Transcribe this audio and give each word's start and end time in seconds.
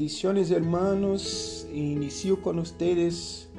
Bendiciones 0.00 0.50
hermanos, 0.50 1.68
inicio 1.74 2.40
con 2.40 2.58
ustedes 2.58 3.50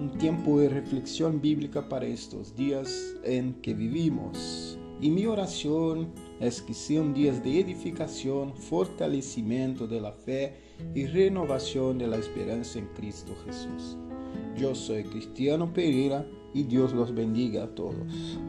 un 0.00 0.10
tiempo 0.18 0.58
de 0.58 0.68
reflexión 0.68 1.40
bíblica 1.40 1.88
para 1.88 2.04
estos 2.04 2.56
días 2.56 3.14
en 3.22 3.54
que 3.62 3.74
vivimos. 3.74 4.76
Y 5.00 5.10
mi 5.10 5.24
oración 5.26 6.08
es 6.40 6.60
que 6.60 6.74
sean 6.74 7.14
días 7.14 7.44
de 7.44 7.60
edificación, 7.60 8.56
fortalecimiento 8.56 9.86
de 9.86 10.00
la 10.00 10.10
fe 10.10 10.56
y 10.96 11.06
renovación 11.06 11.96
de 11.98 12.08
la 12.08 12.16
esperanza 12.16 12.80
en 12.80 12.86
Cristo 12.96 13.32
Jesús. 13.46 13.96
Yo 14.56 14.74
soy 14.74 15.04
Cristiano 15.04 15.72
Pereira 15.72 16.26
y 16.52 16.64
Dios 16.64 16.92
los 16.92 17.14
bendiga 17.14 17.62
a 17.62 17.72
todos. 17.72 18.40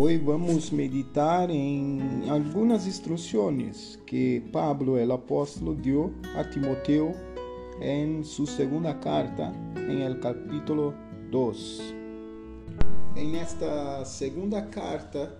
Hoy 0.00 0.16
vamos 0.16 0.70
a 0.70 0.76
meditar 0.76 1.50
en 1.50 2.22
algunas 2.28 2.86
instrucciones 2.86 3.98
que 4.06 4.40
Pablo 4.52 4.96
el 4.96 5.10
apóstol 5.10 5.82
dio 5.82 6.12
a 6.36 6.48
Timoteo 6.48 7.12
en 7.80 8.24
su 8.24 8.46
segunda 8.46 9.00
carta 9.00 9.52
en 9.74 10.02
el 10.02 10.20
capítulo 10.20 10.94
2. 11.32 11.94
En 13.16 13.34
esta 13.34 14.04
segunda 14.04 14.70
carta 14.70 15.36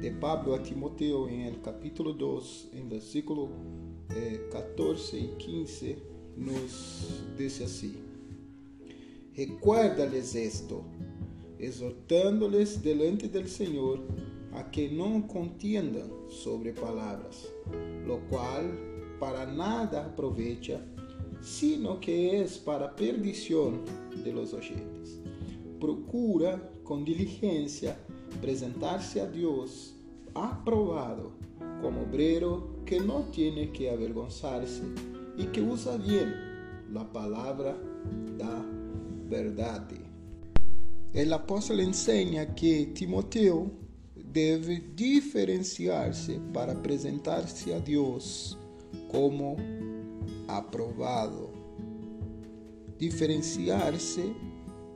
de 0.00 0.12
Pablo 0.12 0.54
a 0.54 0.62
Timoteo 0.62 1.28
en 1.28 1.40
el 1.40 1.60
capítulo 1.60 2.12
2, 2.12 2.68
en 2.72 2.88
versículo 2.88 3.48
14 4.52 5.18
y 5.18 5.26
15, 5.38 5.98
nos 6.36 7.36
dice 7.36 7.64
así. 7.64 7.96
Recuérdales 9.36 10.36
esto 10.36 10.84
exhortándoles 11.58 12.82
delante 12.82 13.28
del 13.28 13.48
Señor 13.48 14.00
a 14.52 14.70
que 14.70 14.90
no 14.90 15.26
contiendan 15.26 16.10
sobre 16.28 16.72
palabras, 16.72 17.48
lo 18.06 18.20
cual 18.28 18.78
para 19.18 19.46
nada 19.46 20.06
aprovecha, 20.06 20.80
sino 21.40 22.00
que 22.00 22.40
es 22.40 22.58
para 22.58 22.94
perdición 22.94 23.82
de 24.24 24.32
los 24.32 24.52
oyentes. 24.52 25.20
Procura 25.80 26.70
con 26.84 27.04
diligencia 27.04 27.98
presentarse 28.40 29.20
a 29.20 29.30
Dios 29.30 29.94
aprobado 30.34 31.32
como 31.82 32.02
obrero 32.02 32.76
que 32.84 33.00
no 33.00 33.24
tiene 33.32 33.70
que 33.70 33.90
avergonzarse 33.90 34.82
y 35.36 35.46
que 35.46 35.60
usa 35.60 35.96
bien 35.96 36.34
la 36.92 37.10
palabra 37.12 37.76
da 38.38 38.64
verdad. 39.28 40.05
El 41.16 41.32
apóstol 41.32 41.80
enseña 41.80 42.54
que 42.54 42.88
Timoteo 42.94 43.70
debe 44.14 44.84
diferenciarse 44.94 46.38
para 46.52 46.82
presentarse 46.82 47.74
a 47.74 47.80
Dios 47.80 48.58
como 49.10 49.56
aprobado. 50.46 51.50
Diferenciarse 52.98 54.34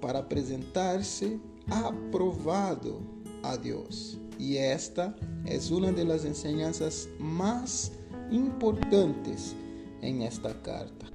para 0.02 0.28
presentarse 0.28 1.40
aprobado 1.70 3.00
a 3.42 3.56
Dios. 3.56 4.18
Y 4.38 4.58
esta 4.58 5.16
es 5.46 5.70
una 5.70 5.90
de 5.90 6.04
las 6.04 6.26
enseñanzas 6.26 7.08
más 7.18 7.92
importantes 8.30 9.56
en 10.02 10.20
esta 10.20 10.52
carta. 10.60 11.06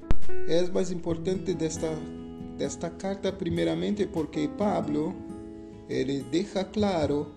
Es 0.48 0.73
más 0.73 0.89
importante 0.92 1.53
de 1.53 1.67
esta 1.67 1.95
desta 2.58 2.89
carta 2.89 3.31
primeiramente 3.31 4.08
porque 4.08 4.50
Pablo 4.58 5.14
ele 5.89 6.23
deja 6.31 6.64
claro 6.64 7.28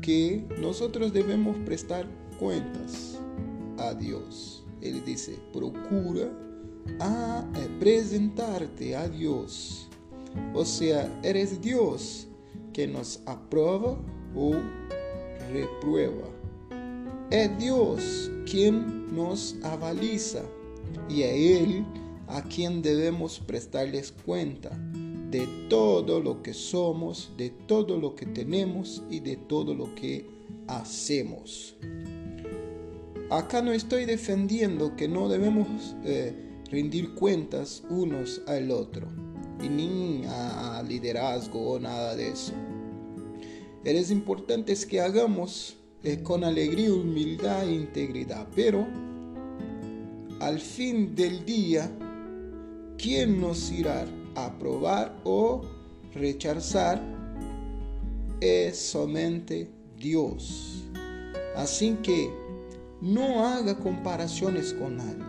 que 0.00 0.44
nós 0.60 0.80
devemos 1.12 1.56
prestar 1.64 2.06
contas 2.38 3.20
a 3.78 3.92
Deus. 3.92 4.64
Ele 4.80 5.00
diz: 5.00 5.30
procura 5.52 6.32
apresentar-te 7.64 8.94
a 8.94 9.06
Deus. 9.06 9.88
Ou 10.54 10.64
seja, 10.64 11.10
eres 11.22 11.58
Deus 11.58 12.26
que 12.72 12.86
nos 12.86 13.20
aprova 13.26 13.98
ou 14.34 14.54
reprueba. 15.52 16.30
É 17.30 17.46
Deus 17.46 18.30
quem 18.46 18.72
nos 18.72 19.56
avaliza 19.62 20.44
e 21.08 21.22
é 21.22 21.38
Ele 21.38 21.84
a 22.30 22.42
quien 22.42 22.82
debemos 22.82 23.40
prestarles 23.40 24.12
cuenta 24.24 24.70
de 25.30 25.46
todo 25.68 26.20
lo 26.20 26.42
que 26.42 26.54
somos, 26.54 27.32
de 27.36 27.50
todo 27.50 27.98
lo 27.98 28.14
que 28.14 28.26
tenemos 28.26 29.02
y 29.10 29.20
de 29.20 29.36
todo 29.36 29.74
lo 29.74 29.94
que 29.94 30.26
hacemos. 30.66 31.76
Acá 33.30 33.62
no 33.62 33.72
estoy 33.72 34.06
defendiendo 34.06 34.96
que 34.96 35.06
no 35.06 35.28
debemos 35.28 35.94
eh, 36.04 36.34
rendir 36.70 37.14
cuentas 37.14 37.84
unos 37.88 38.42
al 38.46 38.70
otro, 38.70 39.08
y 39.62 39.68
ni 39.68 40.22
a 40.26 40.82
liderazgo 40.86 41.72
o 41.72 41.78
nada 41.78 42.16
de 42.16 42.30
eso. 42.30 42.52
Es 43.84 44.10
importante 44.10 44.74
que 44.88 45.00
hagamos 45.00 45.76
eh, 46.02 46.22
con 46.22 46.44
alegría, 46.44 46.92
humildad 46.92 47.68
e 47.68 47.74
integridad, 47.74 48.48
pero 48.54 48.86
al 50.40 50.58
fin 50.58 51.14
del 51.14 51.44
día 51.44 51.90
¿quién 53.00 53.40
nos 53.40 53.70
irá 53.72 54.06
a 54.34 54.46
aprobar 54.46 55.16
o 55.24 55.62
rechazar? 56.14 57.00
Es 58.40 58.78
solamente 58.78 59.70
Dios. 59.96 60.84
Así 61.56 61.96
que 62.02 62.30
no 63.00 63.46
haga 63.46 63.78
comparaciones 63.78 64.74
con 64.74 64.98
nadie. 64.98 65.24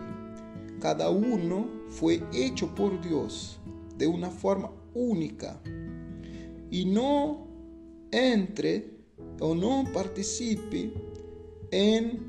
Cada 0.80 1.08
uno 1.08 1.66
fue 1.88 2.22
hecho 2.32 2.74
por 2.74 3.00
Dios 3.00 3.58
de 3.96 4.06
una 4.06 4.30
forma 4.30 4.70
única. 4.94 5.60
Y 6.70 6.84
no 6.84 7.46
entre 8.10 8.90
o 9.40 9.54
no 9.54 9.84
participe 9.92 10.92
en 11.70 12.26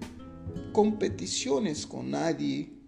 competiciones 0.71 1.85
con 1.85 2.11
nadie 2.11 2.82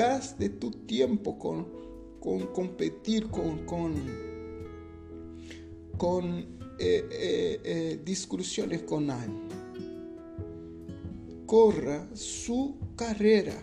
gaste 0.00 0.48
tu 0.48 0.70
tiempo 0.70 1.38
con, 1.38 1.66
con 2.20 2.46
competir 2.54 3.28
con, 3.28 3.66
con, 3.66 3.94
con 5.98 6.38
eh, 6.78 7.04
eh, 7.10 7.60
eh, 7.62 8.00
discusiones 8.02 8.82
con 8.84 9.08
nadie. 9.08 9.34
Corra 11.44 12.08
su 12.14 12.78
carrera 12.96 13.62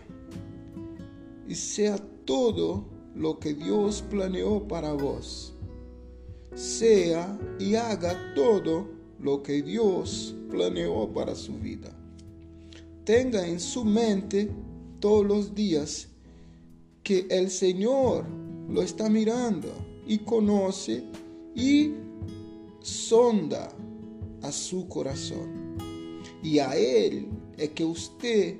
y 1.47 1.55
sea 1.55 1.97
todo 2.25 2.85
lo 3.15 3.39
que 3.39 3.55
Dios 3.55 4.03
planeó 4.07 4.67
para 4.67 4.93
vos. 4.93 5.55
Sea 6.53 7.35
y 7.57 7.73
haga 7.73 8.15
todo 8.35 8.87
lo 9.19 9.41
que 9.41 9.63
Dios 9.63 10.35
planeó 10.51 11.11
para 11.11 11.33
su 11.33 11.57
vida 11.57 11.97
tenga 13.05 13.47
en 13.47 13.61
su 13.61 13.85
mente 13.85 14.51
todos 14.99 15.25
los 15.25 15.55
días 15.55 16.09
que 17.07 17.25
el 17.29 17.49
Señor 17.49 18.25
lo 18.67 18.81
está 18.81 19.09
mirando 19.09 19.69
y 20.05 20.17
conoce 20.17 21.05
y 21.55 21.93
sonda 22.81 23.69
a 24.41 24.51
su 24.51 24.89
corazón. 24.89 25.77
Y 26.43 26.59
a 26.59 26.75
Él 26.75 27.29
es 27.55 27.69
que 27.69 27.85
usted 27.85 28.57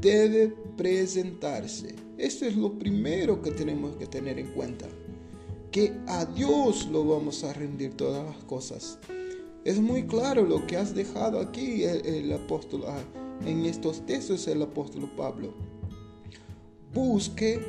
debe 0.00 0.54
presentarse. 0.78 1.94
Esto 2.16 2.46
es 2.46 2.56
lo 2.56 2.78
primero 2.78 3.42
que 3.42 3.50
tenemos 3.50 3.94
que 3.96 4.06
tener 4.06 4.38
en 4.38 4.52
cuenta. 4.52 4.86
Que 5.70 5.92
a 6.06 6.24
Dios 6.24 6.88
lo 6.90 7.04
vamos 7.04 7.44
a 7.44 7.52
rendir 7.52 7.92
todas 7.92 8.24
las 8.24 8.42
cosas. 8.44 8.98
Es 9.66 9.78
muy 9.78 10.06
claro 10.06 10.46
lo 10.46 10.66
que 10.66 10.78
has 10.78 10.94
dejado 10.94 11.40
aquí 11.40 11.84
el, 11.84 12.32
apóstol 12.32 12.84
en 13.44 13.66
estos 13.66 14.06
textos 14.06 14.48
el 14.48 14.62
apóstol 14.62 15.10
Pablo. 15.14 15.52
Busque 16.96 17.60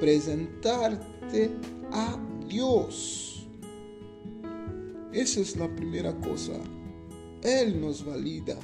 presentarte 0.00 1.50
a 1.92 2.18
Dios. 2.46 3.48
Esa 5.14 5.40
es 5.40 5.56
la 5.56 5.74
primera 5.74 6.14
cosa. 6.20 6.52
Él 7.42 7.80
nos 7.80 8.04
valida, 8.04 8.58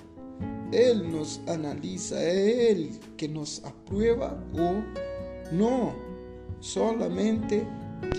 Él 0.71 1.11
nos 1.11 1.41
analiza, 1.47 2.23
Él 2.23 2.91
que 3.17 3.27
nos 3.27 3.65
aprueba 3.65 4.39
o 4.53 5.55
no. 5.55 5.95
Solamente 6.61 7.67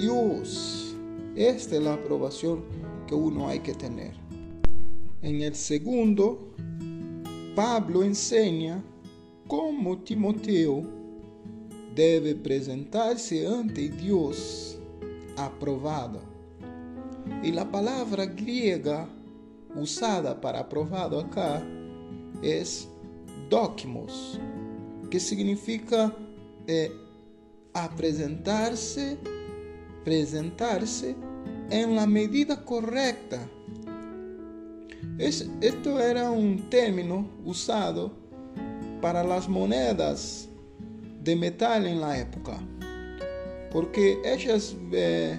Dios. 0.01 0.95
Esta 1.35 1.75
es 1.75 1.83
la 1.83 1.93
aprobación 1.93 2.63
que 3.05 3.13
uno 3.13 3.49
hay 3.49 3.59
que 3.59 3.75
tener. 3.75 4.15
En 5.21 5.43
el 5.43 5.53
segundo, 5.53 6.55
Pablo 7.55 8.01
enseña 8.03 8.83
cómo 9.47 9.99
Timoteo 9.99 10.96
debe 11.97 12.35
presentarse 12.35 13.47
ante 13.47 13.89
Dios 13.89 14.77
aprobado. 15.35 16.21
Y 17.43 17.51
la 17.51 17.69
palabra 17.69 18.27
griega 18.27 19.09
usada 19.75 20.39
para 20.39 20.59
aprobado 20.59 21.19
acá 21.19 21.61
es 22.43 22.87
docmos, 23.49 24.39
que 25.09 25.19
significa 25.19 26.13
eh, 26.67 26.91
apresentarse, 27.73 29.17
presentarse 30.05 31.15
en 31.71 31.95
la 31.95 32.05
medida 32.05 32.63
correcta. 32.63 33.39
Es, 35.17 35.49
esto 35.61 35.99
era 35.99 36.29
un 36.29 36.69
término 36.69 37.27
usado 37.43 38.11
para 39.01 39.23
las 39.23 39.49
monedas 39.49 40.47
de 41.27 41.35
metal 41.35 41.85
en 41.85 41.99
la 41.99 42.17
época, 42.17 42.57
porque 43.69 44.17
ellas 44.23 44.77
eh, 44.93 45.37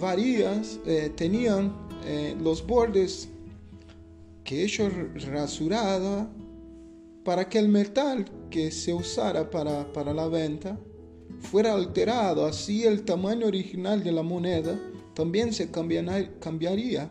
varias 0.00 0.78
eh, 0.86 1.10
tenían 1.16 1.74
eh, 2.04 2.36
los 2.40 2.64
bordes 2.64 3.28
que 4.44 4.62
ellos 4.62 4.92
rasurada 5.28 6.30
para 7.24 7.48
que 7.48 7.58
el 7.58 7.68
metal 7.68 8.26
que 8.48 8.70
se 8.70 8.94
usara 8.94 9.50
para, 9.50 9.92
para 9.92 10.14
la 10.14 10.28
venta 10.28 10.78
fuera 11.40 11.74
alterado, 11.74 12.46
así 12.46 12.84
el 12.84 13.04
tamaño 13.04 13.48
original 13.48 14.04
de 14.04 14.12
la 14.12 14.22
moneda 14.22 14.78
también 15.14 15.52
se 15.52 15.68
cambiaría. 15.68 17.10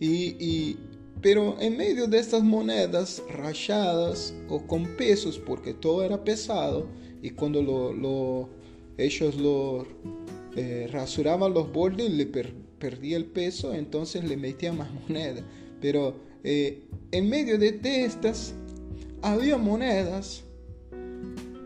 Y, 0.00 0.76
pero 1.20 1.56
en 1.60 1.76
medio 1.76 2.06
de 2.06 2.18
estas 2.18 2.42
monedas 2.42 3.22
rayadas 3.30 4.34
o 4.48 4.66
con 4.66 4.96
pesos, 4.96 5.38
porque 5.38 5.74
todo 5.74 6.04
era 6.04 6.22
pesado, 6.22 6.86
y 7.22 7.30
cuando 7.30 7.62
lo, 7.62 8.48
ellos 8.96 9.36
lo 9.36 9.86
eh, 10.56 10.88
rasuraban 10.90 11.52
los 11.52 11.72
bordes, 11.72 12.10
le 12.10 12.26
perdía 12.26 13.16
el 13.16 13.26
peso, 13.26 13.74
entonces 13.74 14.24
le 14.24 14.36
metían 14.36 14.76
más 14.76 14.90
moneda. 15.08 15.42
Pero 15.80 16.16
eh, 16.44 16.84
en 17.10 17.28
medio 17.28 17.58
de, 17.58 17.72
de 17.72 18.04
estas 18.04 18.54
había 19.22 19.58
monedas 19.58 20.44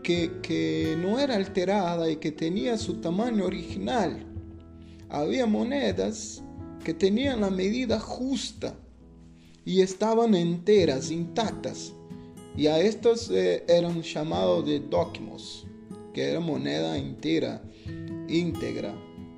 que, 0.03 0.97
no 1.01 1.19
era 1.19 1.35
alterada 1.35 2.09
y 2.09 2.17
que 2.17 2.31
tenía 2.31 2.77
su 2.77 2.95
tamaño 2.95 3.45
original. 3.45 4.25
Había 5.09 5.45
monedas 5.45 6.43
que 6.83 6.93
tenían 6.93 7.41
la 7.41 7.49
medida 7.49 7.99
justa 7.99 8.75
y 9.65 9.81
estaban 9.81 10.35
enteras, 10.35 11.11
intactas. 11.11 11.93
Y 12.55 12.67
a 12.67 12.79
estos 12.79 13.29
eh, 13.31 13.63
eran 13.67 14.01
llamados 14.01 14.65
de 14.65 14.79
docmos, 14.79 15.65
que 16.13 16.29
era 16.29 16.39
moneda 16.39 16.97
entera, 16.97 17.63
íntegra, 18.27 18.93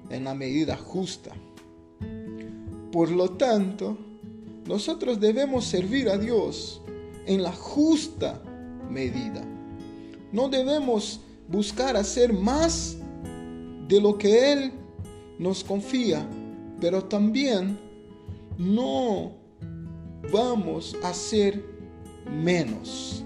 en 0.10 0.24
la 0.24 0.34
medida 0.34 0.76
justa. 0.76 1.32
Por 2.92 3.12
lo 3.12 3.32
tanto, 3.32 3.98
nosotros 4.68 5.20
debemos 5.20 5.66
servir 5.66 6.10
a 6.10 6.18
Dios 6.18 6.82
en 7.26 7.44
la 7.44 7.52
justa 7.52 8.42
medida. 8.90 9.44
No 10.32 10.50
debemos 10.50 11.22
buscar 11.48 11.96
hacer 11.96 12.34
más 12.34 12.98
de 13.88 14.02
lo 14.02 14.18
que 14.18 14.52
Él 14.52 14.72
nos 15.40 15.64
confía, 15.64 16.28
pero 16.80 17.04
también 17.04 17.78
no 18.58 19.45
vamos 20.32 20.96
a 21.04 21.10
hacer 21.10 21.64
menos. 22.30 23.24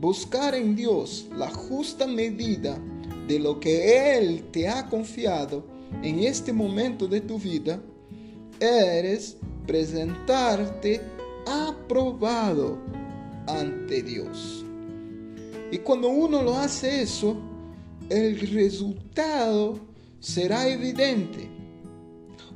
Buscar 0.00 0.54
en 0.54 0.76
Dios 0.76 1.28
la 1.36 1.50
justa 1.50 2.06
medida 2.06 2.78
de 3.26 3.38
lo 3.38 3.58
que 3.60 4.16
Él 4.16 4.44
te 4.52 4.68
ha 4.68 4.86
confiado 4.88 5.64
en 6.02 6.20
este 6.20 6.52
momento 6.52 7.06
de 7.06 7.20
tu 7.20 7.38
vida, 7.38 7.80
eres 8.60 9.36
presentarte 9.66 11.00
aprobado 11.46 12.78
ante 13.46 14.02
Dios. 14.02 14.64
Y 15.70 15.78
cuando 15.78 16.08
uno 16.08 16.42
lo 16.42 16.54
hace 16.54 17.02
eso, 17.02 17.36
el 18.08 18.38
resultado 18.40 19.78
será 20.20 20.68
evidente. 20.68 21.48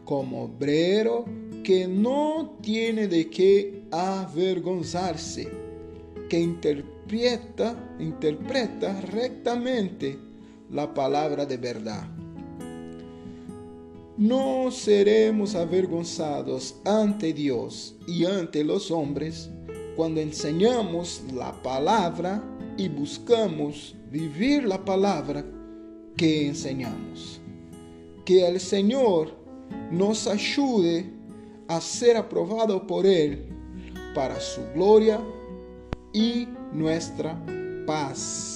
Como 0.04 0.44
obrero 0.44 1.24
que 1.62 1.86
no 1.86 2.58
tiene 2.60 3.08
de 3.08 3.30
qué 3.30 3.84
avergonzarse, 3.90 5.48
que 6.28 6.40
interpreta, 6.40 7.96
interpreta 7.98 9.00
rectamente 9.02 10.18
la 10.70 10.92
palabra 10.92 11.46
de 11.46 11.56
verdad. 11.56 12.08
No 14.16 14.70
seremos 14.70 15.54
avergonzados 15.54 16.76
ante 16.84 17.32
Dios 17.32 17.96
y 18.06 18.24
ante 18.24 18.62
los 18.64 18.90
hombres 18.90 19.50
cuando 19.96 20.20
enseñamos 20.20 21.22
la 21.34 21.52
palabra 21.62 22.42
y 22.76 22.88
buscamos 22.88 23.94
vivir 24.10 24.64
la 24.64 24.84
palabra 24.84 25.44
que 26.16 26.46
enseñamos. 26.46 27.40
Que 28.24 28.46
el 28.46 28.60
Señor 28.60 29.34
nos 29.90 30.26
ayude 30.26 31.21
a 31.68 31.80
ser 31.80 32.16
aprobado 32.16 32.86
por 32.86 33.06
Él 33.06 33.48
para 34.14 34.38
su 34.40 34.62
gloria 34.74 35.20
y 36.12 36.48
nuestra 36.72 37.40
paz. 37.86 38.51